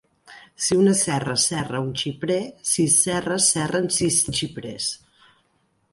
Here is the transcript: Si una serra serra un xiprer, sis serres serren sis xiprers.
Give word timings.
Si 0.67 0.77
una 0.83 0.93
serra 1.01 1.35
serra 1.43 1.83
un 1.83 1.91
xiprer, 2.03 2.39
sis 2.71 2.97
serres 3.05 3.53
serren 3.57 3.89
sis 3.99 4.19
xiprers. 4.39 4.93